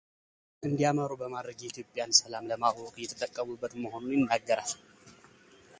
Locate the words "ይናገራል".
4.21-4.73